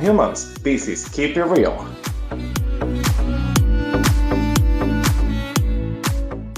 humans. 0.00 0.54
This 0.62 0.88
is 0.88 1.08
Keep 1.08 1.36
It 1.36 1.44
Real. 1.44 1.76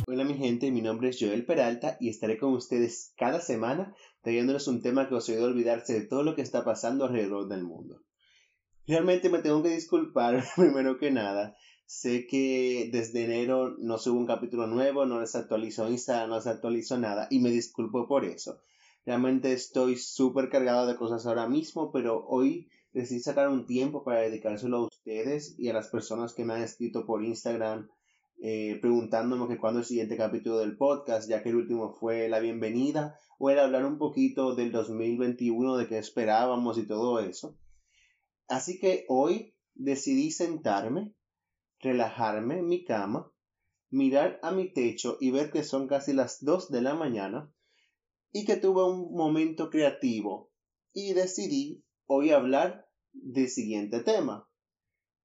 Hola 0.07 0.25
mi 0.25 0.35
gente, 0.35 0.71
mi 0.71 0.81
nombre 0.81 1.11
es 1.11 1.19
Joel 1.21 1.45
Peralta 1.45 1.97
y 2.01 2.09
estaré 2.09 2.39
con 2.39 2.53
ustedes 2.55 3.13
cada 3.17 3.41
semana 3.41 3.95
trayéndoles 4.23 4.67
un 4.69 4.83
tema 4.83 5.09
que 5.09 5.15
os 5.15 5.29
ayude 5.29 5.45
a 5.45 5.47
olvidarse 5.47 5.93
de 5.93 6.07
todo 6.07 6.23
lo 6.23 6.35
que 6.35 6.43
está 6.43 6.65
pasando 6.65 7.05
alrededor 7.05 7.49
del 7.49 7.65
mundo. 7.65 8.03
Realmente 8.87 9.29
me 9.29 9.41
tengo 9.41 9.63
que 9.63 9.71
disculpar 9.71 10.45
primero 10.57 10.99
que 10.99 11.11
nada. 11.11 11.57
Sé 11.87 12.27
que 12.27 12.89
desde 12.93 13.25
enero 13.25 13.77
no 13.79 13.99
subo 13.99 14.19
un 14.19 14.27
capítulo 14.27 14.67
nuevo, 14.67 15.07
no 15.07 15.21
les 15.21 15.37
actualizo 15.37 15.89
Instagram, 15.89 16.31
no 16.31 16.37
les 16.37 16.47
actualizo 16.47 16.99
nada 16.99 17.29
y 17.31 17.41
me 17.41 17.51
disculpo 17.51 18.09
por 18.09 18.25
eso. 18.25 18.61
Realmente 19.05 19.53
estoy 19.53 19.97
súper 19.97 20.49
cargado 20.49 20.87
de 20.87 20.97
cosas 20.97 21.27
ahora 21.27 21.49
mismo, 21.49 21.93
pero 21.93 22.27
hoy 22.27 22.69
decidí 22.97 23.21
sacar 23.21 23.51
un 23.51 23.67
tiempo 23.67 24.03
para 24.03 24.23
dedicárselo 24.23 24.79
a 24.79 24.87
ustedes 24.87 25.55
y 25.59 25.69
a 25.69 25.75
las 25.75 25.89
personas 25.89 26.33
que 26.33 26.47
me 26.47 26.55
han 26.55 26.63
escrito 26.63 27.05
por 27.05 27.23
Instagram 27.23 27.91
eh, 28.41 28.79
preguntándome 28.81 29.49
que 29.49 29.59
cuándo 29.59 29.81
el 29.81 29.85
siguiente 29.85 30.17
capítulo 30.17 30.59
del 30.59 30.79
podcast, 30.79 31.29
ya 31.29 31.43
que 31.43 31.51
el 31.51 31.57
último 31.57 31.93
fue 31.93 32.31
la 32.31 32.41
bienvenida, 32.41 33.19
o 33.39 33.51
era 33.51 33.65
hablar 33.65 33.85
un 33.85 33.99
poquito 33.99 34.55
del 34.55 34.73
2021, 34.73 35.77
de 35.77 35.89
qué 35.89 35.99
esperábamos 35.99 36.79
y 36.79 36.87
todo 36.87 37.21
eso. 37.21 37.59
Así 38.49 38.79
que 38.79 39.05
hoy 39.09 39.55
decidí 39.75 40.31
sentarme, 40.31 41.15
relajarme 41.81 42.61
en 42.61 42.67
mi 42.67 42.83
cama, 42.83 43.31
mirar 43.91 44.41
a 44.43 44.53
mi 44.53 44.73
techo 44.73 45.19
y 45.21 45.31
ver 45.33 45.51
que 45.51 45.65
son 45.65 45.87
casi 45.87 46.15
las 46.15 46.43
2 46.43 46.71
de 46.71 46.81
la 46.81 46.95
mañana 46.95 47.53
y 48.33 48.47
que 48.47 48.57
tuve 48.57 48.85
un 48.85 49.13
momento 49.13 49.69
creativo 49.69 50.51
y 50.95 51.13
decidí 51.13 51.85
hoy 52.07 52.31
hablar 52.31 52.86
del 53.23 53.49
siguiente 53.49 54.01
tema. 54.01 54.49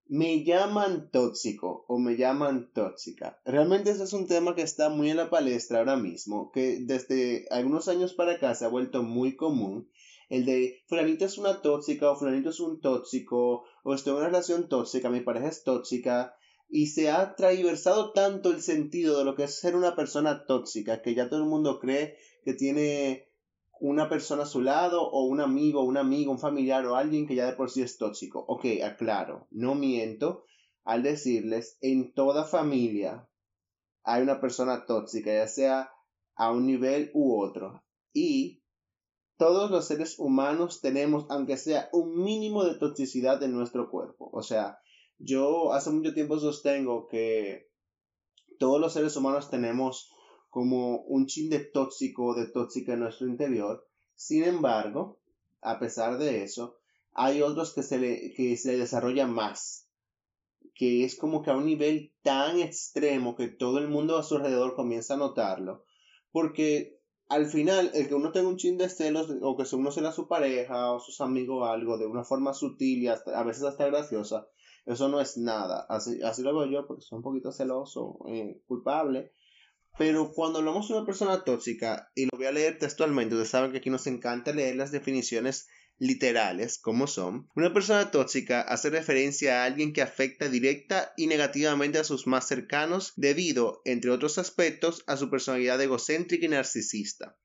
Me 0.07 0.43
llaman 0.43 1.09
tóxico 1.11 1.85
o 1.87 1.97
me 1.97 2.17
llaman 2.17 2.71
tóxica. 2.73 3.39
Realmente 3.45 3.91
ese 3.91 4.03
es 4.03 4.13
un 4.13 4.27
tema 4.27 4.55
que 4.55 4.61
está 4.61 4.89
muy 4.89 5.09
en 5.09 5.17
la 5.17 5.29
palestra 5.29 5.79
ahora 5.79 5.95
mismo, 5.95 6.51
que 6.51 6.79
desde 6.81 7.45
algunos 7.49 7.87
años 7.87 8.13
para 8.13 8.33
acá 8.33 8.53
se 8.55 8.65
ha 8.65 8.69
vuelto 8.69 9.03
muy 9.03 9.35
común. 9.35 9.89
El 10.29 10.45
de 10.45 10.83
fulanito 10.87 11.25
es 11.25 11.37
una 11.37 11.61
tóxica 11.61 12.11
o 12.11 12.15
fulanito 12.15 12.49
es 12.49 12.59
un 12.59 12.81
tóxico 12.81 13.63
o 13.83 13.93
estoy 13.93 14.11
en 14.11 14.17
una 14.17 14.27
relación 14.27 14.69
tóxica, 14.69 15.09
mi 15.09 15.21
pareja 15.21 15.49
es 15.49 15.63
tóxica 15.63 16.35
y 16.69 16.87
se 16.87 17.09
ha 17.09 17.35
transversado 17.35 18.13
tanto 18.13 18.51
el 18.51 18.61
sentido 18.61 19.19
de 19.19 19.25
lo 19.25 19.35
que 19.35 19.43
es 19.43 19.59
ser 19.59 19.75
una 19.75 19.93
persona 19.93 20.45
tóxica 20.45 21.01
que 21.01 21.13
ya 21.13 21.29
todo 21.29 21.41
el 21.41 21.49
mundo 21.49 21.79
cree 21.79 22.15
que 22.45 22.53
tiene 22.53 23.30
una 23.81 24.07
persona 24.09 24.43
a 24.43 24.45
su 24.45 24.61
lado 24.61 25.01
o 25.01 25.23
un 25.23 25.41
amigo, 25.41 25.83
un 25.83 25.97
amigo, 25.97 26.31
un 26.31 26.39
familiar 26.39 26.85
o 26.85 26.95
alguien 26.95 27.27
que 27.27 27.33
ya 27.33 27.47
de 27.47 27.53
por 27.53 27.71
sí 27.71 27.81
es 27.81 27.97
tóxico. 27.97 28.45
Ok, 28.47 28.65
aclaro, 28.85 29.47
no 29.49 29.73
miento 29.73 30.45
al 30.83 31.01
decirles, 31.01 31.77
en 31.81 32.13
toda 32.13 32.43
familia 32.43 33.27
hay 34.03 34.21
una 34.21 34.39
persona 34.39 34.85
tóxica, 34.85 35.33
ya 35.33 35.47
sea 35.47 35.91
a 36.35 36.51
un 36.51 36.67
nivel 36.67 37.09
u 37.15 37.41
otro. 37.41 37.83
Y 38.13 38.63
todos 39.37 39.71
los 39.71 39.87
seres 39.87 40.19
humanos 40.19 40.81
tenemos, 40.81 41.25
aunque 41.29 41.57
sea 41.57 41.89
un 41.91 42.23
mínimo 42.23 42.63
de 42.63 42.75
toxicidad 42.75 43.41
en 43.41 43.53
nuestro 43.53 43.89
cuerpo. 43.89 44.29
O 44.31 44.43
sea, 44.43 44.77
yo 45.17 45.73
hace 45.73 45.89
mucho 45.89 46.13
tiempo 46.13 46.37
sostengo 46.39 47.07
que 47.07 47.67
todos 48.59 48.79
los 48.79 48.93
seres 48.93 49.15
humanos 49.15 49.49
tenemos 49.49 50.10
como 50.51 50.97
un 51.03 51.25
chin 51.25 51.49
de 51.49 51.59
tóxico 51.59 52.25
o 52.25 52.35
de 52.35 52.45
tóxica 52.45 52.93
en 52.93 52.99
nuestro 52.99 53.27
interior. 53.27 53.87
Sin 54.15 54.43
embargo, 54.43 55.17
a 55.61 55.79
pesar 55.79 56.19
de 56.19 56.43
eso, 56.43 56.77
hay 57.13 57.41
otros 57.41 57.73
que 57.73 57.81
se 57.81 57.97
le, 57.97 58.33
que 58.35 58.57
se 58.57 58.77
desarrolla 58.77 59.25
más, 59.25 59.87
que 60.75 61.03
es 61.05 61.15
como 61.15 61.41
que 61.41 61.49
a 61.49 61.55
un 61.55 61.65
nivel 61.65 62.13
tan 62.21 62.59
extremo 62.59 63.35
que 63.35 63.47
todo 63.47 63.79
el 63.79 63.87
mundo 63.87 64.17
a 64.17 64.23
su 64.23 64.35
alrededor 64.35 64.75
comienza 64.75 65.15
a 65.15 65.17
notarlo, 65.17 65.85
porque 66.31 66.99
al 67.29 67.45
final, 67.45 67.91
el 67.93 68.09
que 68.09 68.15
uno 68.15 68.33
tenga 68.33 68.49
un 68.49 68.57
chin 68.57 68.77
de 68.77 68.89
celos, 68.89 69.29
o 69.41 69.55
que 69.55 69.63
uno 69.73 69.91
sea 69.91 70.11
su 70.11 70.27
pareja 70.27 70.91
o 70.91 70.99
sus 70.99 71.21
amigos 71.21 71.61
o 71.61 71.65
algo, 71.65 71.97
de 71.97 72.05
una 72.05 72.25
forma 72.25 72.53
sutil 72.53 73.03
y 73.03 73.07
a 73.07 73.43
veces 73.43 73.63
hasta 73.63 73.87
graciosa, 73.87 74.47
eso 74.85 75.07
no 75.07 75.21
es 75.21 75.37
nada. 75.37 75.85
Así, 75.87 76.21
así 76.23 76.41
lo 76.41 76.57
veo 76.57 76.69
yo, 76.69 76.87
porque 76.87 77.03
soy 77.03 77.17
un 77.17 77.23
poquito 77.23 77.51
celoso, 77.51 78.19
eh, 78.27 78.61
culpable, 78.67 79.31
pero 79.97 80.31
cuando 80.31 80.59
hablamos 80.59 80.87
de 80.87 80.95
una 80.95 81.05
persona 81.05 81.43
tóxica, 81.43 82.11
y 82.15 82.25
lo 82.25 82.37
voy 82.37 82.45
a 82.45 82.51
leer 82.51 82.79
textualmente, 82.79 83.35
ustedes 83.35 83.49
saben 83.49 83.71
que 83.71 83.79
aquí 83.79 83.89
nos 83.89 84.07
encanta 84.07 84.53
leer 84.53 84.75
las 84.75 84.91
definiciones 84.91 85.67
literales, 86.01 86.79
como 86.79 87.05
son, 87.05 87.47
una 87.55 87.71
persona 87.73 88.09
tóxica 88.09 88.61
hace 88.61 88.89
referencia 88.89 89.61
a 89.61 89.65
alguien 89.65 89.93
que 89.93 90.01
afecta 90.01 90.49
directa 90.49 91.13
y 91.15 91.27
negativamente 91.27 91.99
a 91.99 92.03
sus 92.03 92.25
más 92.25 92.47
cercanos 92.47 93.13
debido, 93.17 93.81
entre 93.85 94.09
otros 94.09 94.39
aspectos, 94.39 95.03
a 95.05 95.15
su 95.15 95.29
personalidad 95.29 95.79
egocéntrica 95.79 96.47
y 96.47 96.49
narcisista. 96.49 97.37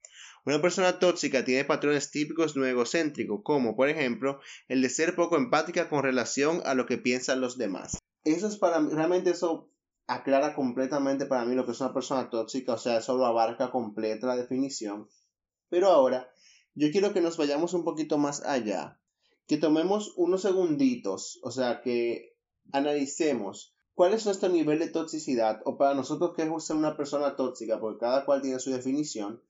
Una 0.46 0.62
persona 0.62 0.98
tóxica 1.00 1.44
tiene 1.44 1.64
patrones 1.64 2.10
típicos 2.10 2.56
no 2.56 2.64
egocéntricos, 2.64 3.40
como 3.42 3.76
por 3.76 3.90
ejemplo 3.90 4.40
el 4.68 4.80
de 4.80 4.88
ser 4.88 5.14
poco 5.16 5.36
empática 5.36 5.90
con 5.90 6.02
relación 6.02 6.62
a 6.64 6.74
lo 6.74 6.86
que 6.86 6.98
piensan 6.98 7.40
los 7.42 7.58
demás. 7.58 7.98
Eso 8.24 8.48
es 8.48 8.56
para 8.56 8.80
realmente 8.80 9.30
eso 9.30 9.70
aclara 10.06 10.54
completamente 10.54 11.26
para 11.26 11.44
mí 11.44 11.54
lo 11.54 11.66
que 11.66 11.72
es 11.72 11.80
una 11.80 11.92
persona 11.92 12.30
tóxica, 12.30 12.74
o 12.74 12.78
sea, 12.78 12.98
eso 12.98 13.16
lo 13.16 13.26
abarca 13.26 13.70
completa 13.70 14.26
la 14.26 14.36
definición. 14.36 15.08
Pero 15.68 15.88
ahora, 15.88 16.30
yo 16.74 16.90
quiero 16.90 17.12
que 17.12 17.20
nos 17.20 17.36
vayamos 17.36 17.74
un 17.74 17.84
poquito 17.84 18.18
más 18.18 18.44
allá, 18.44 19.00
que 19.46 19.56
tomemos 19.56 20.12
unos 20.16 20.42
segunditos, 20.42 21.40
o 21.42 21.50
sea, 21.50 21.80
que 21.80 22.36
analicemos 22.72 23.74
cuál 23.94 24.12
es 24.12 24.26
nuestro 24.26 24.48
nivel 24.48 24.78
de 24.78 24.90
toxicidad, 24.90 25.60
o 25.64 25.76
para 25.76 25.94
nosotros 25.94 26.32
qué 26.36 26.42
es 26.42 26.64
ser 26.64 26.76
una 26.76 26.96
persona 26.96 27.34
tóxica, 27.34 27.80
porque 27.80 28.00
cada 28.00 28.24
cual 28.24 28.42
tiene 28.42 28.60
su 28.60 28.70
definición. 28.70 29.42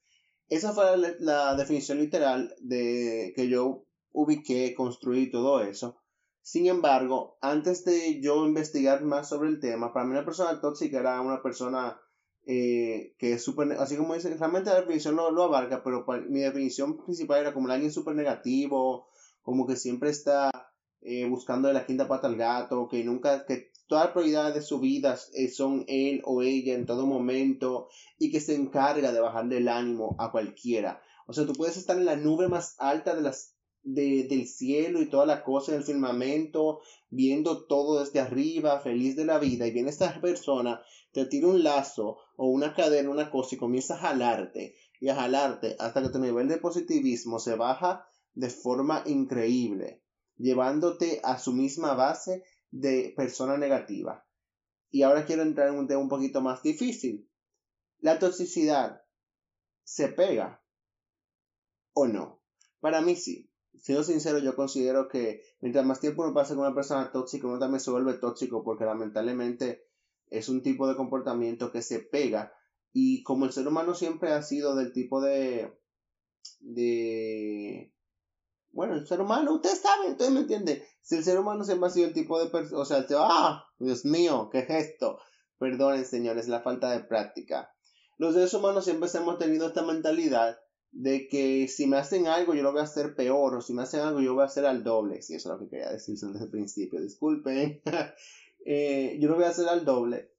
Esa 0.49 0.73
fue 0.73 0.85
la, 1.19 1.57
definición 1.57 1.99
literal 1.99 2.55
de 2.61 3.33
que 3.35 3.49
yo 3.49 3.85
ubiqué, 4.13 4.75
construí 4.75 5.31
todo 5.31 5.61
eso. 5.63 5.99
Sin 6.47 6.69
embargo, 6.69 7.39
antes 7.41 7.85
de 7.85 8.21
yo 8.21 8.47
investigar 8.47 9.03
más 9.03 9.29
sobre 9.29 9.49
el 9.49 9.59
tema, 9.59 9.93
para 9.93 10.07
mí 10.07 10.13
una 10.13 10.25
persona 10.25 10.61
tóxica 10.61 11.01
era 11.01 11.21
una 11.21 11.43
persona 11.43 12.01
eh, 12.47 13.17
que 13.19 13.33
es 13.33 13.43
súper, 13.43 13.73
así 13.73 13.97
como 13.97 14.15
dice, 14.15 14.33
realmente 14.33 14.71
la 14.71 14.77
definición 14.77 15.17
lo, 15.17 15.33
lo 15.33 15.43
abarca, 15.43 15.83
pero 15.83 16.07
mi 16.29 16.39
definición 16.39 17.05
principal 17.05 17.41
era 17.41 17.53
como 17.53 17.69
alguien 17.69 17.91
súper 17.91 18.15
negativo, 18.15 19.09
como 19.43 19.67
que 19.67 19.75
siempre 19.75 20.11
está 20.11 20.53
eh, 21.01 21.29
buscando 21.29 21.67
de 21.67 21.75
la 21.75 21.85
quinta 21.85 22.07
pata 22.07 22.29
al 22.29 22.37
gato, 22.37 22.87
que 22.87 23.03
nunca, 23.03 23.45
que 23.45 23.73
todas 23.89 24.05
las 24.05 24.13
prioridades 24.13 24.55
de 24.55 24.63
su 24.63 24.79
vida 24.79 25.19
eh, 25.35 25.49
son 25.49 25.85
él 25.89 26.23
o 26.25 26.43
ella 26.43 26.75
en 26.75 26.87
todo 26.87 27.09
momento 27.09 27.89
y 28.19 28.31
que 28.31 28.39
se 28.39 28.55
encarga 28.55 29.11
de 29.11 29.21
bajarle 29.21 29.57
el 29.57 29.67
ánimo 29.67 30.15
a 30.21 30.31
cualquiera. 30.31 31.03
O 31.27 31.33
sea, 31.33 31.45
tú 31.45 31.55
puedes 31.55 31.77
estar 31.77 31.97
en 31.97 32.05
la 32.05 32.15
nube 32.15 32.47
más 32.47 32.77
alta 32.79 33.17
de 33.17 33.23
las 33.23 33.56
del 33.87 34.49
cielo 34.49 35.01
y 35.01 35.09
toda 35.09 35.27
la 35.27 35.45
cosa 35.45 35.71
en 35.71 35.79
el 35.79 35.85
firmamento, 35.85 36.81
viendo 37.09 37.67
todo 37.67 38.01
desde 38.01 38.19
arriba, 38.19 38.81
feliz 38.81 39.15
de 39.15 39.25
la 39.25 39.39
vida, 39.39 39.67
y 39.67 39.71
viene 39.71 39.91
esta 39.91 40.21
persona, 40.21 40.83
te 41.13 41.25
tira 41.25 41.47
un 41.47 41.63
lazo 41.63 42.19
o 42.37 42.49
una 42.49 42.75
cadena, 42.75 43.11
una 43.11 43.31
cosa, 43.31 43.55
y 43.55 43.59
comienza 43.59 43.95
a 43.95 43.99
jalarte 43.99 44.75
y 45.01 45.09
a 45.09 45.15
jalarte 45.15 45.77
hasta 45.79 46.03
que 46.03 46.09
tu 46.09 46.19
nivel 46.19 46.49
de 46.49 46.59
positivismo 46.59 47.39
se 47.39 47.55
baja 47.55 48.09
de 48.35 48.51
forma 48.51 49.05
increíble, 49.07 50.03
llevándote 50.37 51.21
a 51.23 51.39
su 51.39 51.53
misma 51.53 51.95
base 51.95 52.43
de 52.73 53.15
persona 53.17 53.57
negativa. 53.57 54.27
Y 54.91 55.03
ahora 55.03 55.27
quiero 55.27 55.43
entrar 55.43 55.69
en 55.69 55.79
un 55.79 55.87
tema 55.87 56.01
un 56.01 56.09
poquito 56.09 56.41
más 56.41 56.63
difícil. 56.63 57.31
La 58.01 58.19
toxicidad 58.19 59.03
se 59.85 60.09
pega 60.09 60.61
o 61.93 62.09
no. 62.09 62.43
Para 62.81 63.01
mí 63.01 63.15
sí 63.17 63.49
siendo 63.81 64.05
sincero, 64.05 64.39
yo 64.39 64.55
considero 64.57 65.09
que 65.09 65.43
mientras 65.61 65.85
más 65.85 66.01
tiempo 66.01 66.23
uno 66.23 66.35
pasa 66.35 66.55
con 66.55 66.65
una 66.65 66.75
persona 66.75 67.11
tóxica, 67.13 67.47
uno 67.47 67.59
también 67.59 67.81
se 67.81 67.91
vuelve 67.91 68.15
tóxico 68.15 68.63
porque 68.65 68.85
lamentablemente 68.85 69.87
es 70.29 70.49
un 70.49 70.63
tipo 70.63 70.89
de 70.89 70.97
comportamiento 70.97 71.71
que 71.71 71.83
se 71.83 72.01
pega 72.01 72.53
y 72.93 73.23
como 73.23 73.45
el 73.45 73.53
ser 73.53 73.69
humano 73.69 73.95
siempre 73.95 74.33
ha 74.33 74.43
sido 74.43 74.75
del 74.77 74.93
tipo 74.93 75.21
de 75.21 75.73
de 76.61 77.93
bueno, 78.77 78.95
el 78.95 79.07
ser 79.07 79.23
humano, 79.23 79.55
ustedes 79.55 79.81
saben, 79.81 80.13
ustedes 80.13 80.31
me 80.33 80.41
entienden. 80.41 80.83
Si 81.01 81.17
el 81.17 81.25
ser 81.25 81.39
humano 81.39 81.65
siempre 81.65 81.89
ha 81.89 81.93
sido 81.93 82.09
el 82.09 82.13
tipo 82.13 82.39
de 82.39 82.51
persona, 82.51 82.83
o 82.83 82.85
sea, 82.85 82.99
el 82.99 83.07
ah, 83.17 83.65
Dios 83.79 84.05
mío, 84.05 84.51
qué 84.53 84.63
gesto. 84.63 85.19
Perdonen, 85.59 86.05
señores, 86.05 86.47
la 86.47 86.61
falta 86.61 86.91
de 86.91 87.01
práctica. 87.01 87.71
Los 88.19 88.35
seres 88.35 88.53
humanos 88.53 88.85
siempre 88.85 89.09
hemos 89.15 89.39
tenido 89.39 89.69
esta 89.69 89.83
mentalidad 89.83 90.59
de 90.99 91.29
que 91.29 91.69
si 91.69 91.87
me 91.87 91.99
hacen 91.99 92.27
algo 92.27 92.55
yo 92.55 92.63
lo 92.63 92.73
voy 92.73 92.81
a 92.81 92.85
hacer 92.85 93.15
peor 93.15 93.55
o 93.55 93.61
si 93.61 93.75
me 93.75 93.83
hacen 93.83 94.01
algo 94.01 94.23
yo 94.23 94.33
voy 94.33 94.43
a 94.43 94.47
hacer 94.47 94.65
al 94.65 94.83
doble. 94.83 95.21
Si 95.21 95.35
eso 95.35 95.51
es 95.51 95.53
lo 95.53 95.61
que 95.61 95.69
quería 95.69 95.91
decir 95.91 96.19
desde 96.19 96.45
el 96.45 96.51
principio, 96.51 97.01
disculpen. 97.01 97.83
Eh, 98.69 99.19
yo 99.21 99.29
lo 99.29 99.37
voy 99.37 99.45
a 99.45 99.51
hacer 99.51 99.69
al 99.69 99.85
doble. 99.85 100.33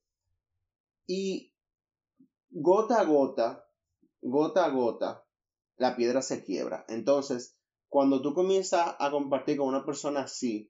Y 1.06 1.54
gota 2.50 3.00
a 3.00 3.06
gota, 3.06 3.65
gota 4.21 4.65
a 4.65 4.69
gota, 4.69 5.24
la 5.77 5.95
piedra 5.95 6.21
se 6.21 6.44
quiebra. 6.44 6.83
Entonces, 6.89 7.56
cuando 7.88 8.21
tú 8.21 8.33
comienzas 8.33 8.98
a 9.00 9.12
compartir 9.12 9.56
con 9.56 9.69
una 9.69 9.86
persona 9.86 10.24
así, 10.24 10.69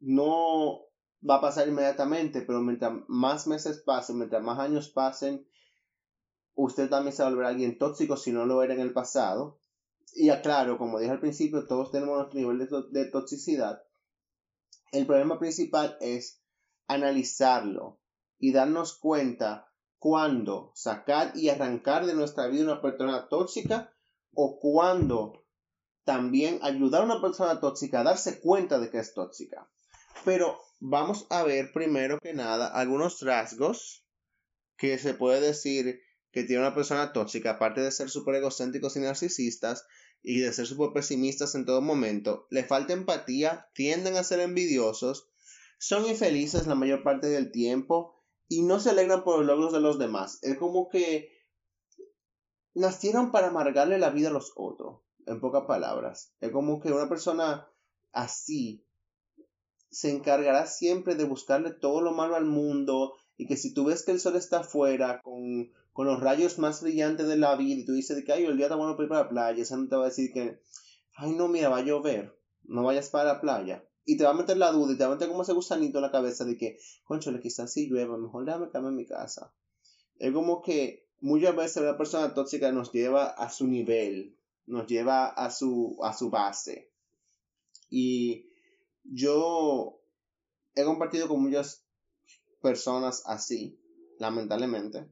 no 0.00 0.80
va 1.22 1.36
a 1.36 1.40
pasar 1.40 1.68
inmediatamente, 1.68 2.42
pero 2.42 2.60
mientras 2.60 2.94
más 3.06 3.46
meses 3.46 3.80
pasen, 3.86 4.18
mientras 4.18 4.42
más 4.42 4.58
años 4.58 4.88
pasen, 4.88 5.46
usted 6.54 6.88
también 6.88 7.14
se 7.14 7.22
va 7.22 7.28
a 7.28 7.30
volver 7.30 7.46
alguien 7.46 7.78
tóxico 7.78 8.16
si 8.16 8.32
no 8.32 8.46
lo 8.46 8.62
era 8.62 8.74
en 8.74 8.80
el 8.80 8.92
pasado. 8.92 9.60
Y 10.14 10.28
aclaro, 10.28 10.78
como 10.78 10.98
dije 10.98 11.12
al 11.12 11.20
principio, 11.20 11.66
todos 11.66 11.90
tenemos 11.90 12.16
nuestro 12.16 12.38
nivel 12.38 12.58
de, 12.58 12.68
de 12.90 13.10
toxicidad. 13.10 13.82
El 14.90 15.06
problema 15.06 15.38
principal 15.38 15.96
es 16.00 16.42
analizarlo 16.86 17.98
y 18.38 18.52
darnos 18.52 18.98
cuenta 18.98 19.72
cuándo 19.98 20.72
sacar 20.74 21.32
y 21.34 21.48
arrancar 21.48 22.06
de 22.06 22.14
nuestra 22.14 22.48
vida 22.48 22.64
una 22.64 22.82
persona 22.82 23.28
tóxica 23.28 23.94
o 24.34 24.58
cuándo 24.58 25.44
también 26.04 26.58
ayudar 26.62 27.02
a 27.02 27.04
una 27.04 27.20
persona 27.20 27.60
tóxica 27.60 28.00
a 28.00 28.04
darse 28.04 28.40
cuenta 28.40 28.78
de 28.78 28.90
que 28.90 28.98
es 28.98 29.14
tóxica. 29.14 29.70
Pero 30.24 30.58
vamos 30.80 31.26
a 31.30 31.44
ver 31.44 31.72
primero 31.72 32.18
que 32.20 32.34
nada 32.34 32.66
algunos 32.66 33.20
rasgos 33.20 34.04
que 34.76 34.98
se 34.98 35.14
puede 35.14 35.40
decir 35.40 36.00
que 36.32 36.44
tiene 36.44 36.62
una 36.62 36.74
persona 36.74 37.12
tóxica, 37.12 37.52
aparte 37.52 37.82
de 37.82 37.92
ser 37.92 38.08
súper 38.08 38.36
egocéntricos 38.36 38.96
y 38.96 39.00
narcisistas 39.00 39.86
y 40.22 40.40
de 40.40 40.52
ser 40.52 40.66
súper 40.66 40.92
pesimistas 40.94 41.54
en 41.54 41.66
todo 41.66 41.82
momento, 41.82 42.46
le 42.50 42.64
falta 42.64 42.94
empatía, 42.94 43.68
tienden 43.74 44.16
a 44.16 44.24
ser 44.24 44.40
envidiosos, 44.40 45.28
son 45.78 46.06
infelices 46.06 46.66
la 46.66 46.74
mayor 46.74 47.02
parte 47.02 47.26
del 47.26 47.52
tiempo 47.52 48.24
y 48.48 48.62
no 48.62 48.80
se 48.80 48.90
alegran 48.90 49.24
por 49.24 49.38
los 49.38 49.46
logros 49.46 49.72
de 49.72 49.80
los 49.80 49.98
demás. 49.98 50.38
Es 50.42 50.56
como 50.56 50.88
que 50.88 51.28
nacieron 52.74 53.30
para 53.30 53.48
amargarle 53.48 53.98
la 53.98 54.10
vida 54.10 54.28
a 54.28 54.32
los 54.32 54.52
otros, 54.56 55.00
en 55.26 55.40
pocas 55.40 55.64
palabras. 55.66 56.32
Es 56.40 56.50
como 56.50 56.80
que 56.80 56.92
una 56.92 57.08
persona 57.08 57.68
así 58.12 58.86
se 59.90 60.10
encargará 60.10 60.66
siempre 60.66 61.14
de 61.14 61.24
buscarle 61.24 61.72
todo 61.72 62.00
lo 62.00 62.12
malo 62.12 62.36
al 62.36 62.46
mundo 62.46 63.14
y 63.36 63.46
que 63.46 63.56
si 63.56 63.74
tú 63.74 63.84
ves 63.84 64.04
que 64.04 64.12
el 64.12 64.20
sol 64.20 64.36
está 64.36 64.60
afuera 64.60 65.20
con, 65.22 65.72
con 65.92 66.06
los 66.06 66.20
rayos 66.20 66.58
más 66.58 66.82
brillantes 66.82 67.26
de 67.26 67.36
la 67.36 67.54
vida 67.56 67.80
y 67.80 67.84
tú 67.84 67.92
dices 67.92 68.24
que 68.24 68.32
ay, 68.32 68.44
el 68.44 68.56
día 68.56 68.66
está 68.66 68.76
bueno 68.76 68.96
para 68.96 69.04
ir 69.04 69.08
para 69.08 69.22
la 69.24 69.28
playa, 69.28 69.62
esa 69.62 69.76
no 69.76 69.88
te 69.88 69.96
va 69.96 70.04
a 70.04 70.08
decir 70.08 70.32
que 70.32 70.60
ay 71.16 71.32
no, 71.32 71.48
mira, 71.48 71.68
va 71.68 71.78
a 71.78 71.84
llover, 71.84 72.36
no 72.64 72.82
vayas 72.82 73.10
para 73.10 73.34
la 73.34 73.40
playa. 73.40 73.84
Y 74.04 74.16
te 74.16 74.24
va 74.24 74.30
a 74.30 74.34
meter 74.34 74.56
la 74.56 74.72
duda 74.72 74.92
y 74.92 74.96
te 74.96 75.04
va 75.04 75.12
a 75.12 75.14
meter 75.14 75.28
como 75.28 75.42
ese 75.42 75.52
gusanito 75.52 75.98
en 75.98 76.02
la 76.02 76.10
cabeza 76.10 76.44
de 76.44 76.56
que, 76.56 76.78
le 77.08 77.40
quizás 77.40 77.72
si 77.72 77.88
llueva, 77.88 78.16
mejor 78.16 78.44
déjame 78.44 78.68
quedarme 78.68 78.88
en 78.88 78.96
mi 78.96 79.06
casa. 79.06 79.54
Es 80.18 80.32
como 80.32 80.60
que 80.60 81.06
muchas 81.20 81.54
veces 81.54 81.82
una 81.82 81.96
persona 81.96 82.34
tóxica 82.34 82.72
nos 82.72 82.90
lleva 82.90 83.26
a 83.26 83.48
su 83.48 83.66
nivel, 83.68 84.36
nos 84.66 84.88
lleva 84.88 85.26
a 85.26 85.50
su, 85.50 85.98
a 86.02 86.12
su 86.14 86.30
base. 86.30 86.90
Y 87.90 88.48
yo 89.04 90.00
he 90.74 90.84
compartido 90.84 91.28
con 91.28 91.42
muchas 91.42 91.84
personas 92.60 93.22
así, 93.26 93.78
lamentablemente. 94.18 95.06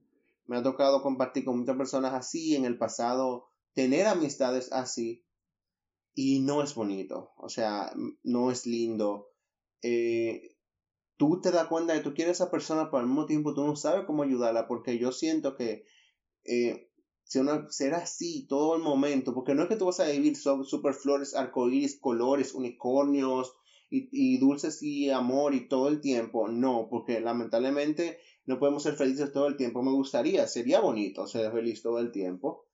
Me 0.50 0.56
ha 0.56 0.64
tocado 0.64 1.00
compartir 1.00 1.44
con 1.44 1.60
muchas 1.60 1.76
personas 1.76 2.12
así 2.12 2.56
en 2.56 2.64
el 2.64 2.76
pasado, 2.76 3.46
tener 3.72 4.08
amistades 4.08 4.72
así, 4.72 5.24
y 6.12 6.40
no 6.40 6.60
es 6.64 6.74
bonito, 6.74 7.30
o 7.36 7.48
sea, 7.48 7.92
no 8.24 8.50
es 8.50 8.66
lindo. 8.66 9.28
Eh, 9.80 10.56
tú 11.16 11.40
te 11.40 11.52
das 11.52 11.68
cuenta 11.68 11.94
que 11.94 12.00
tú 12.00 12.14
quieres 12.14 12.40
a 12.40 12.44
esa 12.44 12.50
persona, 12.50 12.90
pero 12.90 12.98
al 12.98 13.06
mismo 13.06 13.26
tiempo 13.26 13.54
tú 13.54 13.64
no 13.64 13.76
sabes 13.76 14.06
cómo 14.06 14.24
ayudarla, 14.24 14.66
porque 14.66 14.98
yo 14.98 15.12
siento 15.12 15.54
que 15.54 15.84
eh, 16.42 16.90
ser 17.22 17.94
así 17.94 18.48
todo 18.48 18.74
el 18.74 18.82
momento, 18.82 19.32
porque 19.32 19.54
no 19.54 19.62
es 19.62 19.68
que 19.68 19.76
tú 19.76 19.84
vas 19.84 20.00
a 20.00 20.08
vivir 20.08 20.36
super 20.36 20.94
flores, 20.94 21.36
arcoíris, 21.36 22.00
colores, 22.00 22.54
unicornios, 22.54 23.54
y, 23.90 24.38
dulces 24.38 24.82
y 24.82 25.10
amor 25.10 25.54
y 25.54 25.68
todo 25.68 25.88
el 25.88 26.00
tiempo. 26.00 26.48
No, 26.48 26.88
porque 26.88 27.20
lamentablemente 27.20 28.18
no 28.46 28.58
podemos 28.58 28.82
ser 28.82 28.94
felices 28.94 29.32
todo 29.32 29.46
el 29.46 29.56
tiempo. 29.56 29.82
Me 29.82 29.92
gustaría, 29.92 30.46
sería 30.46 30.80
bonito 30.80 31.26
ser 31.26 31.52
feliz 31.52 31.82
todo 31.82 31.98
el 31.98 32.10
tiempo. 32.10 32.66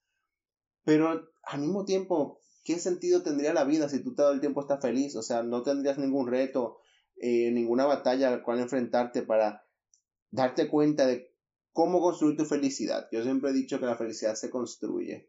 Pero 0.84 1.28
al 1.42 1.60
mismo 1.60 1.84
tiempo, 1.84 2.40
¿qué 2.64 2.78
sentido 2.78 3.22
tendría 3.22 3.52
la 3.52 3.64
vida 3.64 3.88
si 3.88 4.02
tú 4.02 4.14
todo 4.14 4.32
el 4.32 4.40
tiempo 4.40 4.60
estás 4.60 4.80
feliz? 4.80 5.16
O 5.16 5.22
sea, 5.22 5.42
no 5.42 5.62
tendrías 5.62 5.98
ningún 5.98 6.28
reto, 6.28 6.78
eh, 7.16 7.50
ninguna 7.50 7.86
batalla 7.86 8.32
al 8.32 8.42
cual 8.42 8.60
enfrentarte 8.60 9.22
para 9.22 9.64
darte 10.30 10.68
cuenta 10.68 11.06
de 11.06 11.32
cómo 11.72 12.00
construir 12.00 12.36
tu 12.36 12.44
felicidad. 12.44 13.08
Yo 13.12 13.22
siempre 13.22 13.50
he 13.50 13.54
dicho 13.54 13.78
que 13.78 13.86
la 13.86 13.96
felicidad 13.96 14.34
se 14.34 14.50
construye. 14.50 15.28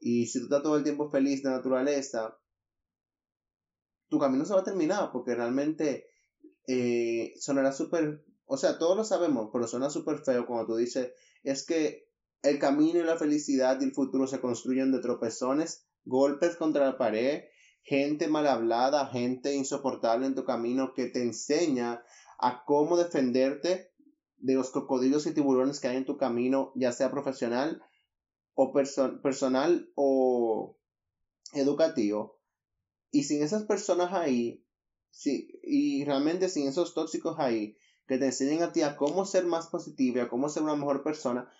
Y 0.00 0.26
si 0.26 0.38
tú 0.38 0.46
estás 0.46 0.62
todo 0.62 0.76
el 0.76 0.84
tiempo 0.84 1.10
feliz 1.10 1.42
de 1.42 1.50
naturaleza, 1.50 2.38
tu 4.08 4.18
camino 4.18 4.44
se 4.44 4.54
va 4.54 4.60
a 4.60 4.64
terminar 4.64 5.10
porque 5.12 5.34
realmente 5.34 6.10
eh, 6.66 7.34
sonará 7.38 7.72
súper, 7.72 8.24
o 8.46 8.56
sea, 8.56 8.78
todos 8.78 8.96
lo 8.96 9.04
sabemos, 9.04 9.50
pero 9.52 9.66
suena 9.66 9.90
súper 9.90 10.18
feo 10.18 10.46
cuando 10.46 10.66
tú 10.66 10.76
dices, 10.76 11.12
es 11.42 11.66
que 11.66 12.08
el 12.42 12.58
camino 12.58 13.00
y 13.00 13.04
la 13.04 13.16
felicidad 13.16 13.80
y 13.80 13.84
el 13.84 13.92
futuro 13.92 14.26
se 14.26 14.40
construyen 14.40 14.92
de 14.92 15.00
tropezones, 15.00 15.86
golpes 16.04 16.56
contra 16.56 16.86
la 16.86 16.98
pared, 16.98 17.44
gente 17.82 18.28
mal 18.28 18.46
hablada, 18.46 19.06
gente 19.06 19.54
insoportable 19.54 20.26
en 20.26 20.34
tu 20.34 20.44
camino 20.44 20.92
que 20.94 21.06
te 21.06 21.22
enseña 21.22 22.04
a 22.38 22.64
cómo 22.64 22.96
defenderte 22.96 23.92
de 24.38 24.54
los 24.54 24.70
cocodrilos 24.70 25.26
y 25.26 25.34
tiburones 25.34 25.80
que 25.80 25.88
hay 25.88 25.96
en 25.96 26.04
tu 26.04 26.16
camino, 26.16 26.72
ya 26.74 26.92
sea 26.92 27.10
profesional 27.10 27.82
o 28.54 28.72
personal 29.22 29.90
o 29.94 30.78
educativo. 31.52 32.40
Y 33.10 33.24
sin 33.24 33.42
esas 33.42 33.64
personas 33.64 34.12
ahí, 34.12 34.64
sí, 35.10 35.58
y 35.62 36.04
realmente 36.04 36.48
sin 36.48 36.68
esos 36.68 36.94
tóxicos 36.94 37.36
ahí, 37.38 37.76
que 38.06 38.18
te 38.18 38.26
enseñen 38.26 38.62
a 38.62 38.72
ti 38.72 38.82
a 38.82 38.96
cómo 38.96 39.24
ser 39.24 39.44
más 39.46 39.66
positiva, 39.68 40.22
a 40.22 40.28
cómo 40.28 40.48
ser 40.48 40.62
una 40.62 40.76
mejor 40.76 41.02
persona, 41.02 41.50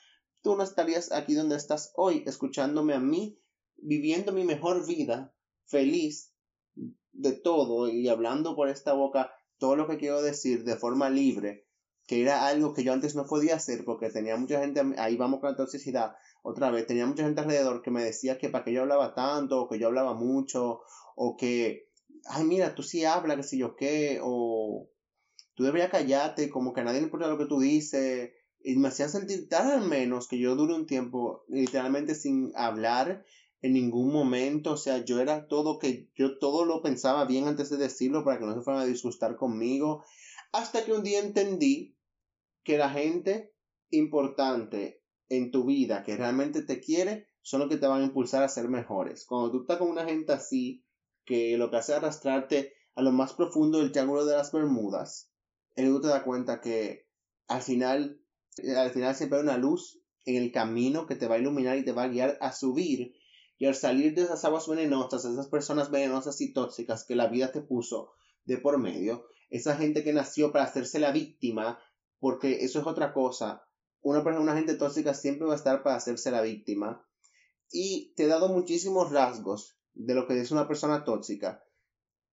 tú 0.42 0.56
no 0.56 0.62
estarías 0.62 1.12
aquí 1.12 1.34
donde 1.34 1.56
estás 1.56 1.92
hoy, 1.96 2.22
escuchándome 2.26 2.94
a 2.94 3.00
mí, 3.00 3.38
viviendo 3.76 4.32
mi 4.32 4.44
mejor 4.44 4.86
vida, 4.86 5.34
feliz 5.66 6.32
de 7.12 7.32
todo 7.32 7.88
y 7.88 8.08
hablando 8.08 8.54
por 8.54 8.68
esta 8.68 8.92
boca 8.92 9.32
todo 9.58 9.74
lo 9.74 9.88
que 9.88 9.96
quiero 9.96 10.22
decir 10.22 10.64
de 10.64 10.76
forma 10.76 11.10
libre, 11.10 11.66
que 12.06 12.22
era 12.22 12.46
algo 12.46 12.74
que 12.74 12.84
yo 12.84 12.92
antes 12.92 13.16
no 13.16 13.26
podía 13.26 13.56
hacer 13.56 13.84
porque 13.84 14.10
tenía 14.10 14.36
mucha 14.36 14.60
gente, 14.60 14.82
ahí 14.98 15.16
vamos 15.16 15.40
con 15.40 15.50
la 15.50 15.56
toxicidad, 15.56 16.14
otra 16.42 16.70
vez, 16.70 16.86
tenía 16.86 17.06
mucha 17.06 17.24
gente 17.24 17.40
alrededor 17.40 17.82
que 17.82 17.90
me 17.90 18.04
decía 18.04 18.38
que 18.38 18.50
para 18.50 18.62
que 18.62 18.72
yo 18.72 18.82
hablaba 18.82 19.14
tanto, 19.14 19.62
o 19.62 19.68
que 19.68 19.80
yo 19.80 19.88
hablaba 19.88 20.14
mucho, 20.14 20.82
o 21.16 21.36
que, 21.36 21.88
ay, 22.26 22.44
mira, 22.44 22.76
tú 22.76 22.84
sí 22.84 23.04
hablas, 23.04 23.36
que 23.36 23.42
sé 23.42 23.58
yo 23.58 23.74
qué, 23.74 24.20
o 24.22 24.88
tú 25.56 25.64
deberías 25.64 25.90
callarte, 25.90 26.50
como 26.50 26.72
que 26.72 26.82
a 26.82 26.84
nadie 26.84 27.00
le 27.00 27.06
importa 27.06 27.28
lo 27.28 27.38
que 27.38 27.46
tú 27.46 27.58
dices, 27.58 28.30
y 28.62 28.76
me 28.76 28.88
hacía 28.88 29.08
sentir 29.08 29.48
tan 29.48 29.70
al 29.70 29.88
menos 29.88 30.28
que 30.28 30.38
yo 30.38 30.54
duré 30.54 30.74
un 30.74 30.86
tiempo 30.86 31.44
literalmente 31.48 32.14
sin 32.14 32.52
hablar 32.54 33.24
en 33.62 33.72
ningún 33.72 34.12
momento, 34.12 34.72
o 34.72 34.76
sea, 34.76 35.04
yo 35.04 35.18
era 35.20 35.48
todo 35.48 35.78
que 35.78 36.10
yo 36.14 36.38
todo 36.38 36.64
lo 36.64 36.82
pensaba 36.82 37.24
bien 37.24 37.48
antes 37.48 37.70
de 37.70 37.78
decirlo 37.78 38.22
para 38.22 38.38
que 38.38 38.44
no 38.44 38.54
se 38.54 38.60
fueran 38.60 38.82
a 38.82 38.86
disgustar 38.86 39.36
conmigo, 39.36 40.04
hasta 40.52 40.84
que 40.84 40.92
un 40.92 41.02
día 41.02 41.20
entendí 41.20 41.96
que 42.62 42.76
la 42.76 42.90
gente 42.90 43.54
importante 43.90 45.02
en 45.28 45.50
tu 45.50 45.64
vida 45.64 46.02
que 46.02 46.16
realmente 46.16 46.62
te 46.62 46.80
quiere 46.80 47.28
son 47.40 47.60
los 47.60 47.68
que 47.68 47.76
te 47.76 47.86
van 47.86 48.02
a 48.02 48.04
impulsar 48.04 48.42
a 48.42 48.48
ser 48.48 48.68
mejores. 48.68 49.24
Cuando 49.24 49.50
tú 49.50 49.60
estás 49.62 49.78
con 49.78 49.88
una 49.88 50.04
gente 50.04 50.32
así, 50.32 50.84
que 51.24 51.56
lo 51.56 51.70
que 51.70 51.76
hace 51.76 51.92
es 51.92 51.98
arrastrarte 51.98 52.74
a 52.94 53.02
lo 53.02 53.12
más 53.12 53.32
profundo 53.32 53.78
del 53.78 53.92
triángulo 53.92 54.26
de 54.26 54.36
las 54.36 54.52
Bermudas, 54.52 55.30
el 55.76 56.00
te 56.00 56.08
da 56.08 56.24
cuenta 56.24 56.60
que 56.60 57.06
al 57.48 57.62
final, 57.62 58.20
al 58.76 58.90
final 58.90 59.14
siempre 59.14 59.38
hay 59.38 59.44
una 59.44 59.58
luz 59.58 60.00
en 60.24 60.42
el 60.42 60.50
camino 60.50 61.06
que 61.06 61.14
te 61.14 61.28
va 61.28 61.36
a 61.36 61.38
iluminar 61.38 61.78
y 61.78 61.84
te 61.84 61.92
va 61.92 62.04
a 62.04 62.08
guiar 62.08 62.38
a 62.40 62.52
subir. 62.52 63.14
Y 63.58 63.66
al 63.66 63.74
salir 63.74 64.14
de 64.14 64.22
esas 64.22 64.44
aguas 64.44 64.68
venenosas, 64.68 65.24
esas 65.24 65.48
personas 65.48 65.90
venenosas 65.90 66.40
y 66.40 66.52
tóxicas 66.52 67.04
que 67.04 67.14
la 67.14 67.28
vida 67.28 67.52
te 67.52 67.62
puso 67.62 68.12
de 68.44 68.58
por 68.58 68.78
medio, 68.78 69.26
esa 69.50 69.76
gente 69.76 70.02
que 70.02 70.12
nació 70.12 70.52
para 70.52 70.64
hacerse 70.64 70.98
la 70.98 71.12
víctima, 71.12 71.78
porque 72.18 72.64
eso 72.64 72.80
es 72.80 72.86
otra 72.86 73.12
cosa. 73.12 73.62
Una 74.00 74.22
persona, 74.22 74.42
una 74.42 74.56
gente 74.56 74.74
tóxica 74.74 75.14
siempre 75.14 75.46
va 75.46 75.54
a 75.54 75.56
estar 75.56 75.82
para 75.82 75.96
hacerse 75.96 76.30
la 76.30 76.42
víctima. 76.42 77.06
Y 77.70 78.12
te 78.14 78.24
he 78.24 78.28
dado 78.28 78.48
muchísimos 78.48 79.10
rasgos 79.10 79.78
de 79.94 80.14
lo 80.14 80.26
que 80.26 80.38
es 80.40 80.50
una 80.50 80.68
persona 80.68 81.04
tóxica. 81.04 81.64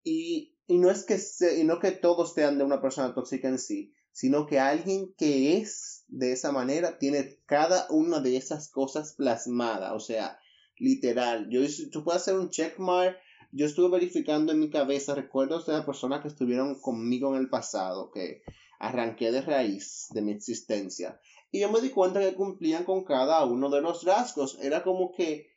Y, 0.04 0.53
y 0.68 0.78
no 0.78 0.90
es 0.90 1.04
que 1.06 1.20
y 1.60 1.64
no 1.64 1.80
que 1.80 1.92
todos 1.92 2.34
sean 2.34 2.58
de 2.58 2.64
una 2.64 2.82
persona 2.82 3.14
tóxica 3.14 3.48
en 3.48 3.60
sí, 3.60 3.94
sino 4.12 4.46
que 4.46 4.60
alguien 4.60 5.14
que 5.18 5.58
es 5.58 6.06
de 6.08 6.32
esa 6.32 6.52
manera 6.52 7.00
tiene 7.00 7.40
cada 7.46 7.88
una 7.90 8.20
de 8.20 8.38
esas 8.38 8.70
cosas 8.70 9.14
plasmada, 9.14 9.94
o 9.94 10.00
sea, 10.00 10.40
literal. 10.78 11.50
Yo, 11.50 11.62
tú 11.92 12.04
puedes 12.04 12.22
hacer 12.22 12.36
un 12.36 12.50
checkmark. 12.50 13.18
Yo 13.52 13.66
estuve 13.66 13.90
verificando 13.90 14.52
en 14.52 14.60
mi 14.60 14.70
cabeza 14.70 15.16
recuerdos 15.16 15.66
de 15.66 15.74
las 15.74 15.86
personas 15.86 16.22
que 16.22 16.28
estuvieron 16.28 16.80
conmigo 16.80 17.36
en 17.36 17.42
el 17.42 17.50
pasado, 17.50 18.12
que 18.12 18.42
arranqué 18.80 19.32
de 19.32 19.42
raíz 19.42 20.08
de 20.12 20.22
mi 20.22 20.32
existencia. 20.32 21.20
Y 21.52 21.60
yo 21.60 21.72
me 21.72 21.82
di 21.82 21.92
cuenta 21.92 22.20
que 22.20 22.34
cumplían 22.34 22.84
con 22.84 23.04
cada 23.04 23.46
uno 23.46 23.70
de 23.70 23.82
los 23.82 24.04
rasgos. 24.04 24.58
Era 24.60 24.84
como 24.84 25.12
que 25.12 25.53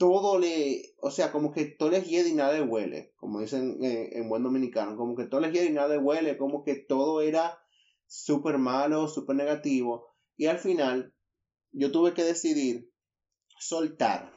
todo 0.00 0.38
le, 0.38 0.94
o 1.02 1.10
sea, 1.10 1.30
como 1.30 1.52
que 1.52 1.66
todo 1.66 1.90
le 1.90 2.00
hiede 2.00 2.30
y 2.30 2.34
nada 2.34 2.54
le 2.54 2.62
huele, 2.62 3.12
como 3.16 3.38
dicen 3.38 3.76
en 3.82 4.30
buen 4.30 4.42
dominicano, 4.42 4.96
como 4.96 5.14
que 5.14 5.26
todo 5.26 5.42
le 5.42 5.52
hiede 5.52 5.66
y 5.66 5.72
nada 5.74 5.88
le 5.88 5.98
huele, 5.98 6.38
como 6.38 6.64
que 6.64 6.74
todo 6.74 7.20
era 7.20 7.62
súper 8.06 8.56
malo, 8.56 9.08
súper 9.08 9.36
negativo, 9.36 10.06
y 10.38 10.46
al 10.46 10.58
final 10.58 11.14
yo 11.72 11.92
tuve 11.92 12.14
que 12.14 12.24
decidir 12.24 12.90
soltar, 13.58 14.32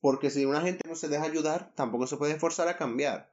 porque 0.00 0.30
si 0.30 0.44
una 0.44 0.60
gente 0.60 0.88
no 0.88 0.96
se 0.96 1.06
deja 1.06 1.26
ayudar, 1.26 1.72
tampoco 1.76 2.08
se 2.08 2.16
puede 2.16 2.36
forzar 2.36 2.66
a 2.66 2.76
cambiar. 2.76 3.32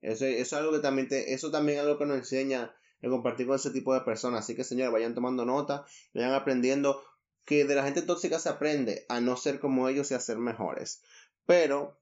Eso, 0.00 0.24
es 0.24 0.52
algo 0.52 0.72
que 0.72 0.80
también 0.80 1.06
eso 1.10 1.52
también 1.52 1.78
es 1.78 1.84
algo 1.84 1.98
que 1.98 2.06
nos 2.06 2.18
enseña 2.18 2.74
el 3.00 3.10
compartir 3.10 3.46
con 3.46 3.54
ese 3.54 3.70
tipo 3.70 3.94
de 3.94 4.00
personas. 4.00 4.40
Así 4.40 4.56
que 4.56 4.64
señores, 4.64 4.92
vayan 4.92 5.14
tomando 5.14 5.44
nota, 5.44 5.86
vayan 6.14 6.34
aprendiendo 6.34 7.00
que 7.46 7.64
de 7.64 7.74
la 7.74 7.84
gente 7.84 8.02
tóxica 8.02 8.38
se 8.38 8.48
aprende 8.48 9.06
a 9.08 9.20
no 9.20 9.36
ser 9.36 9.60
como 9.60 9.88
ellos 9.88 10.10
y 10.10 10.14
a 10.14 10.20
ser 10.20 10.36
mejores. 10.36 11.02
Pero 11.46 11.98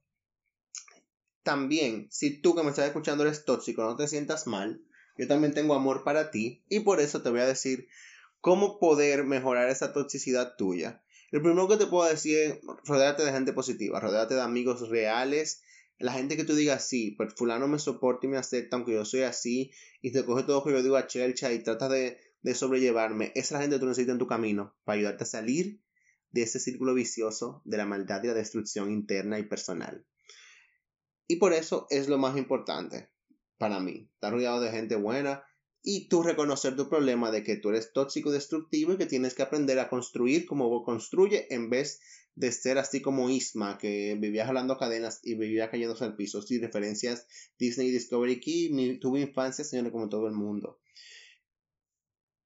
también, 1.43 2.09
si 2.11 2.41
tú 2.41 2.55
que 2.55 2.63
me 2.63 2.71
estás 2.71 2.87
escuchando 2.87 3.25
eres 3.25 3.45
tóxico, 3.45 3.85
no 3.85 3.95
te 3.95 4.09
sientas 4.09 4.47
mal. 4.47 4.83
Yo 5.17 5.29
también 5.29 5.55
tengo 5.55 5.75
amor 5.75 6.03
para 6.03 6.31
ti 6.31 6.65
y 6.69 6.81
por 6.81 6.99
eso 6.99 7.23
te 7.23 7.31
voy 7.31 7.41
a 7.41 7.47
decir 7.47 7.87
cómo 8.41 8.81
poder 8.81 9.25
mejorar 9.25 9.69
esa 9.69 9.93
toxicidad 9.93 10.57
tuya. 10.57 11.03
Lo 11.31 11.43
primero 11.43 11.69
que 11.69 11.77
te 11.77 11.87
puedo 11.87 12.09
decir 12.09 12.39
es 12.39 12.61
rodearte 12.85 13.25
de 13.25 13.33
gente 13.33 13.53
positiva, 13.53 14.01
rodearte 14.01 14.35
de 14.35 14.41
amigos 14.41 14.89
reales, 14.89 15.63
la 15.99 16.13
gente 16.13 16.37
que 16.37 16.45
tú 16.45 16.55
digas, 16.55 16.87
sí, 16.87 17.13
pues 17.13 17.35
fulano 17.35 17.69
me 17.69 17.79
soporta 17.79 18.27
y 18.27 18.31
me 18.31 18.37
acepta 18.37 18.77
aunque 18.77 18.93
yo 18.93 19.05
soy 19.05 19.23
así, 19.23 19.73
y 20.01 20.13
te 20.13 20.25
coge 20.25 20.43
todo 20.43 20.59
lo 20.59 20.65
que 20.65 20.73
yo 20.73 20.83
digo 20.83 20.97
a 20.97 21.07
chelcha 21.07 21.53
y 21.53 21.63
trata 21.63 21.89
de 21.89 22.19
de 22.45 22.55
sobrellevarme, 22.55 23.33
es 23.35 23.51
la 23.51 23.61
gente 23.61 23.77
que 23.77 23.81
tú 23.81 23.87
necesitas 23.87 24.13
en 24.13 24.19
tu 24.19 24.27
camino 24.27 24.77
para 24.85 24.99
ayudarte 24.99 25.25
a 25.25 25.27
salir 25.27 25.81
de 26.31 26.43
ese 26.43 26.61
círculo 26.61 26.93
vicioso 26.93 27.63
de 27.65 27.79
la 27.79 27.87
maldad 27.87 28.23
y 28.23 28.27
la 28.27 28.35
destrucción 28.35 28.93
interna 28.93 29.39
y 29.39 29.45
personal. 29.45 30.05
Y 31.27 31.37
por 31.37 31.55
eso 31.55 31.87
es 31.89 32.07
lo 32.07 32.19
más 32.19 32.37
importante 32.37 33.09
para 33.57 33.81
mí, 33.81 34.11
estar 34.13 34.31
rodeado 34.31 34.61
de 34.61 34.71
gente 34.71 34.97
buena 34.97 35.43
y 35.83 36.09
tú 36.09 36.23
reconocer 36.23 36.77
tu 36.77 36.91
problema 36.91 37.31
de 37.31 37.43
que 37.43 37.57
tú 37.57 37.71
eres 37.71 37.95
tóxico 37.95 38.29
y 38.29 38.35
destructivo 38.35 38.93
y 38.93 38.99
que 38.99 39.07
tienes 39.07 39.33
que 39.33 39.43
aprender 39.43 39.79
a 39.79 39.89
construir 39.89 40.45
como 40.45 40.69
vos 40.69 40.85
construye 40.85 41.47
en 41.49 41.71
vez 41.71 42.01
de 42.35 42.53
ser 42.53 42.77
así 42.77 43.01
como 43.01 43.31
Isma, 43.31 43.79
que 43.79 44.19
vivía 44.21 44.45
jalando 44.45 44.77
cadenas 44.77 45.21
y 45.23 45.35
vivía 45.35 45.71
cayéndose 45.71 46.05
al 46.05 46.17
piso, 46.17 46.43
sin 46.43 46.61
referencias 46.61 47.27
Disney 47.59 47.91
Discovery 47.91 48.39
Key, 48.39 48.99
tuve 48.99 49.21
infancia, 49.21 49.65
señores, 49.65 49.93
como 49.93 50.11
todo 50.11 50.27
el 50.27 50.35
mundo 50.35 50.79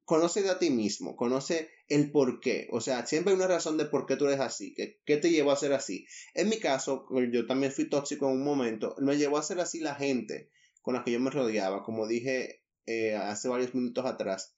conoce 0.08 0.48
a 0.48 0.58
ti 0.58 0.70
mismo, 0.70 1.14
conoce 1.16 1.68
el 1.86 2.10
por 2.10 2.40
qué. 2.40 2.66
O 2.72 2.80
sea, 2.80 3.04
siempre 3.04 3.30
hay 3.30 3.36
una 3.36 3.46
razón 3.46 3.76
de 3.76 3.84
por 3.84 4.06
qué 4.06 4.16
tú 4.16 4.24
eres 4.24 4.40
así, 4.40 4.72
que, 4.72 5.02
qué 5.04 5.18
te 5.18 5.28
llevó 5.28 5.52
a 5.52 5.56
ser 5.56 5.74
así. 5.74 6.06
En 6.32 6.48
mi 6.48 6.58
caso, 6.58 7.06
yo 7.30 7.46
también 7.46 7.72
fui 7.72 7.90
tóxico 7.90 8.26
en 8.26 8.38
un 8.38 8.42
momento, 8.42 8.96
me 9.00 9.18
llevó 9.18 9.36
a 9.36 9.42
ser 9.42 9.60
así 9.60 9.80
la 9.80 9.94
gente 9.94 10.50
con 10.80 10.94
la 10.94 11.04
que 11.04 11.12
yo 11.12 11.20
me 11.20 11.28
rodeaba, 11.28 11.82
como 11.82 12.06
dije 12.06 12.64
eh, 12.86 13.16
hace 13.16 13.48
varios 13.48 13.74
minutos 13.74 14.06
atrás. 14.06 14.56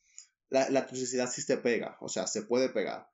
La, 0.50 0.86
toxicidad 0.86 1.28
sí 1.28 1.42
se 1.42 1.56
pega, 1.56 1.96
o 2.00 2.08
sea, 2.08 2.28
se 2.28 2.42
puede 2.42 2.68
pegar. 2.68 3.08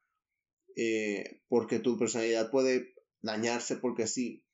Eh, 0.77 1.41
porque 1.49 1.79
tu 1.79 1.99
personalidad 1.99 2.51
puede 2.51 2.97
dañarse 3.23 3.77
porque 3.77 4.07
sí, 4.07 4.45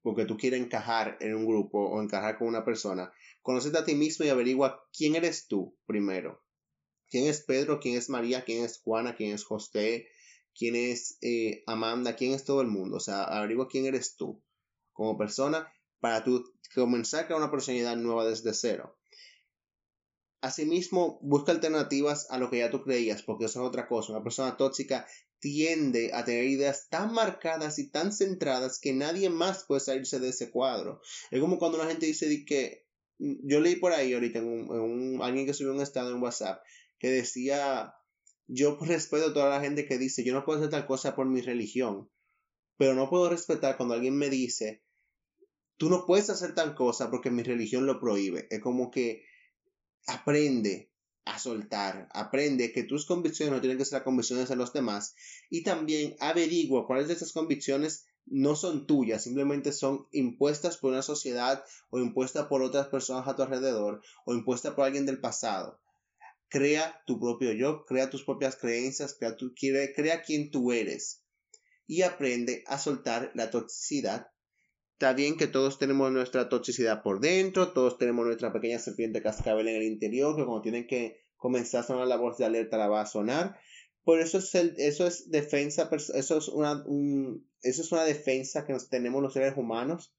porque 0.00 0.26
tú 0.26 0.36
quieres 0.36 0.60
encajar 0.60 1.16
en 1.20 1.34
un 1.34 1.44
grupo 1.44 1.88
o 1.88 2.00
encajar 2.00 2.38
con 2.38 2.46
una 2.46 2.64
persona. 2.64 3.12
Conocete 3.42 3.78
a 3.78 3.84
ti 3.84 3.96
mismo 3.96 4.24
y 4.24 4.28
averigua 4.28 4.80
quién 4.92 5.16
eres 5.16 5.48
tú 5.48 5.76
primero 5.86 6.45
quién 7.10 7.26
es 7.26 7.42
Pedro, 7.42 7.80
quién 7.80 7.96
es 7.96 8.08
María, 8.08 8.44
quién 8.44 8.64
es 8.64 8.80
Juana, 8.80 9.14
quién 9.14 9.32
es 9.32 9.44
José, 9.44 10.08
quién 10.54 10.76
es 10.76 11.18
eh, 11.22 11.62
Amanda, 11.66 12.16
quién 12.16 12.32
es 12.32 12.44
todo 12.44 12.60
el 12.60 12.68
mundo. 12.68 12.96
O 12.96 13.00
sea, 13.00 13.24
averigua 13.24 13.68
quién 13.68 13.86
eres 13.86 14.16
tú 14.16 14.42
como 14.92 15.18
persona 15.18 15.72
para 16.00 16.24
tú 16.24 16.44
comenzar 16.74 17.24
a 17.24 17.26
crear 17.26 17.40
una 17.40 17.50
personalidad 17.50 17.96
nueva 17.96 18.26
desde 18.26 18.54
cero. 18.54 18.98
Asimismo, 20.40 21.18
busca 21.22 21.52
alternativas 21.52 22.30
a 22.30 22.38
lo 22.38 22.50
que 22.50 22.58
ya 22.58 22.70
tú 22.70 22.82
creías, 22.82 23.22
porque 23.22 23.46
eso 23.46 23.60
es 23.60 23.68
otra 23.68 23.88
cosa. 23.88 24.12
Una 24.12 24.22
persona 24.22 24.56
tóxica 24.56 25.06
tiende 25.40 26.12
a 26.12 26.24
tener 26.24 26.44
ideas 26.44 26.88
tan 26.88 27.12
marcadas 27.12 27.78
y 27.78 27.90
tan 27.90 28.12
centradas 28.12 28.78
que 28.78 28.92
nadie 28.92 29.30
más 29.30 29.64
puede 29.64 29.80
salirse 29.80 30.20
de 30.20 30.28
ese 30.28 30.50
cuadro. 30.50 31.00
Es 31.30 31.40
como 31.40 31.58
cuando 31.58 31.78
una 31.78 31.88
gente 31.88 32.06
dice 32.06 32.44
que 32.44 32.86
yo 33.18 33.60
leí 33.60 33.76
por 33.76 33.92
ahí 33.92 34.12
ahorita 34.12 34.40
en 34.40 34.46
un, 34.46 35.22
alguien 35.22 35.46
que 35.46 35.54
subió 35.54 35.72
un 35.72 35.80
estado 35.80 36.10
en 36.10 36.22
WhatsApp 36.22 36.62
que 36.98 37.10
decía, 37.10 37.94
yo 38.46 38.78
respeto 38.80 39.26
a 39.26 39.34
toda 39.34 39.50
la 39.50 39.60
gente 39.60 39.86
que 39.86 39.98
dice, 39.98 40.24
yo 40.24 40.32
no 40.34 40.44
puedo 40.44 40.58
hacer 40.58 40.70
tal 40.70 40.86
cosa 40.86 41.14
por 41.14 41.26
mi 41.26 41.40
religión, 41.40 42.10
pero 42.76 42.94
no 42.94 43.10
puedo 43.10 43.28
respetar 43.28 43.76
cuando 43.76 43.94
alguien 43.94 44.16
me 44.16 44.30
dice, 44.30 44.82
tú 45.76 45.90
no 45.90 46.06
puedes 46.06 46.30
hacer 46.30 46.54
tal 46.54 46.74
cosa 46.74 47.10
porque 47.10 47.30
mi 47.30 47.42
religión 47.42 47.86
lo 47.86 48.00
prohíbe. 48.00 48.46
Es 48.50 48.60
como 48.60 48.90
que 48.90 49.24
aprende 50.06 50.92
a 51.24 51.38
soltar, 51.38 52.08
aprende 52.12 52.72
que 52.72 52.84
tus 52.84 53.04
convicciones 53.04 53.52
no 53.52 53.60
tienen 53.60 53.78
que 53.78 53.84
ser 53.84 54.04
convicciones 54.04 54.48
de 54.48 54.56
los 54.56 54.72
demás 54.72 55.14
y 55.50 55.64
también 55.64 56.14
averigua 56.20 56.86
cuáles 56.86 57.08
de 57.08 57.14
esas 57.14 57.32
convicciones 57.32 58.06
no 58.26 58.56
son 58.56 58.86
tuyas, 58.86 59.24
simplemente 59.24 59.72
son 59.72 60.06
impuestas 60.12 60.76
por 60.76 60.92
una 60.92 61.02
sociedad 61.02 61.64
o 61.90 61.98
impuestas 61.98 62.46
por 62.46 62.62
otras 62.62 62.88
personas 62.88 63.26
a 63.26 63.34
tu 63.34 63.42
alrededor 63.42 64.02
o 64.24 64.34
impuestas 64.34 64.74
por 64.74 64.84
alguien 64.84 65.06
del 65.06 65.20
pasado. 65.20 65.80
Crea 66.56 67.02
tu 67.06 67.20
propio 67.20 67.52
yo, 67.52 67.84
crea 67.84 68.08
tus 68.08 68.24
propias 68.24 68.56
creencias, 68.56 69.14
crea, 69.18 69.36
tu, 69.36 69.52
tú 70.50 70.72
eres 70.72 71.22
y 71.86 72.00
aprende 72.00 72.64
a 72.66 72.78
soltar 72.78 73.30
la 73.34 73.50
toxicidad. 73.50 74.28
Está 74.94 75.12
bien 75.12 75.36
que 75.36 75.48
todos 75.48 75.78
tenemos 75.78 76.10
nuestra 76.12 76.48
toxicidad 76.48 77.02
por 77.02 77.20
dentro, 77.20 77.74
todos 77.74 77.98
tenemos 77.98 78.24
nuestra 78.24 78.54
pequeña 78.54 78.78
serpiente 78.78 79.20
cascabel 79.20 79.68
en 79.68 79.76
el 79.76 79.82
interior, 79.82 80.34
que 80.34 80.46
cuando 80.46 80.62
tienen 80.62 80.86
que 80.86 81.26
comenzar 81.36 81.80
a 81.80 81.86
sonar 81.88 82.06
la 82.06 82.16
voz 82.16 82.38
de 82.38 82.46
alerta 82.46 82.78
la 82.78 82.88
va 82.88 83.02
a 83.02 83.06
sonar. 83.06 83.58
Por 84.02 84.20
eso 84.20 84.38
es, 84.38 84.54
eso 84.54 85.06
es 85.06 85.30
defensa, 85.30 85.90
eso 85.92 86.38
es, 86.38 86.48
una, 86.48 86.82
eso 87.60 87.82
es 87.82 87.92
una 87.92 88.04
defensa 88.04 88.64
que 88.64 88.72
nos 88.72 88.88
tenemos 88.88 89.22
los 89.22 89.34
seres 89.34 89.58
humanos, 89.58 90.14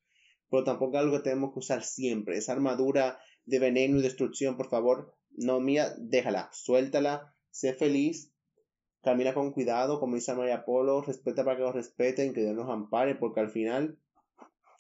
pero 0.52 0.64
tampoco 0.64 0.98
es 0.98 1.04
algo 1.04 1.18
que 1.18 1.24
tenemos 1.24 1.52
que 1.52 1.60
usar 1.62 1.84
siempre. 1.84 2.38
Esa 2.38 2.52
armadura 2.52 3.18
de 3.46 3.58
veneno 3.58 3.98
y 3.98 4.04
destrucción, 4.04 4.56
por 4.56 4.70
favor, 4.70 5.17
no, 5.38 5.60
mía, 5.60 5.94
déjala, 5.98 6.50
suéltala, 6.52 7.34
sé 7.52 7.74
feliz, 7.74 8.34
camina 9.02 9.34
con 9.34 9.54
cuidado, 9.54 10.00
como 10.00 10.16
dice 10.16 10.34
María 10.34 10.66
Polo, 10.66 11.02
respeta 11.02 11.46
para 11.46 11.58
que 11.58 11.64
los 11.64 11.76
respeten, 11.76 12.34
que 12.34 12.42
Dios 12.42 12.56
nos 12.56 12.70
ampare, 12.70 13.16
porque 13.16 13.40
al 13.40 13.50
final 13.50 13.98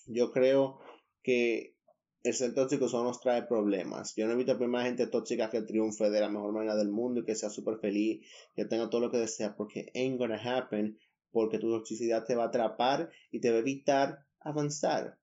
yo 0.07 0.31
creo 0.31 0.79
que 1.23 1.75
el 2.23 2.33
ser 2.33 2.53
tóxico 2.53 2.89
solo 2.89 3.05
nos 3.05 3.21
trae 3.21 3.43
problemas. 3.43 4.15
Yo 4.15 4.25
no 4.25 4.33
invito 4.33 4.51
a 4.51 4.57
primera 4.57 4.83
gente 4.83 5.07
tóxica 5.07 5.49
que 5.49 5.61
triunfe 5.61 6.09
de 6.09 6.19
la 6.19 6.29
mejor 6.29 6.51
manera 6.51 6.75
del 6.75 6.89
mundo 6.89 7.21
y 7.21 7.25
que 7.25 7.35
sea 7.35 7.49
súper 7.49 7.77
feliz, 7.77 8.25
que 8.55 8.65
tenga 8.65 8.89
todo 8.89 9.01
lo 9.01 9.11
que 9.11 9.17
desea, 9.17 9.55
porque 9.55 9.91
ain't 9.95 10.17
gonna 10.17 10.41
happen, 10.41 10.99
porque 11.31 11.59
tu 11.59 11.69
toxicidad 11.69 12.25
te 12.25 12.35
va 12.35 12.45
a 12.45 12.47
atrapar 12.47 13.11
y 13.31 13.39
te 13.39 13.51
va 13.51 13.57
a 13.57 13.59
evitar 13.59 14.25
avanzar. 14.39 15.17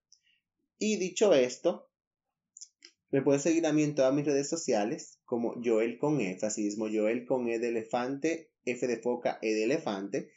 Y 0.78 0.96
dicho 0.96 1.34
esto, 1.34 1.88
me 3.10 3.22
puedes 3.22 3.42
seguir 3.42 3.66
a 3.66 3.72
mí 3.72 3.82
en 3.82 3.94
todas 3.94 4.12
mis 4.14 4.24
redes 4.24 4.48
sociales 4.48 5.20
como 5.24 5.54
Joel 5.62 5.98
con 5.98 6.20
E, 6.20 6.38
fascismo 6.38 6.88
Joel 6.92 7.26
con 7.26 7.48
E 7.48 7.58
de 7.58 7.68
elefante, 7.68 8.50
F 8.64 8.86
de 8.86 8.96
foca, 8.98 9.38
E 9.42 9.54
de 9.54 9.64
elefante. 9.64 10.30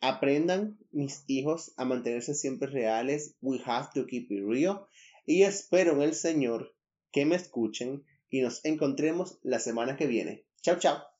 Aprendan 0.00 0.78
mis 0.90 1.24
hijos 1.26 1.72
a 1.76 1.84
mantenerse 1.84 2.34
siempre 2.34 2.68
reales. 2.68 3.36
We 3.40 3.60
have 3.64 3.88
to 3.94 4.06
keep 4.06 4.30
it 4.30 4.44
real. 4.44 4.86
Y 5.26 5.42
espero 5.42 5.92
en 5.92 6.02
el 6.02 6.14
Señor 6.14 6.74
que 7.12 7.24
me 7.24 7.36
escuchen 7.36 8.04
y 8.30 8.40
nos 8.40 8.64
encontremos 8.64 9.38
la 9.42 9.60
semana 9.60 9.96
que 9.96 10.06
viene. 10.06 10.44
Chao, 10.62 10.78
chao. 10.78 11.11